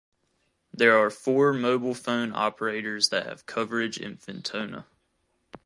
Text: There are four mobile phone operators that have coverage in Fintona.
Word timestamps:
There 0.73 0.97
are 0.97 1.11
four 1.11 1.53
mobile 1.53 1.93
phone 1.93 2.33
operators 2.33 3.09
that 3.09 3.27
have 3.27 3.45
coverage 3.45 3.99
in 3.99 4.17
Fintona. 4.17 4.85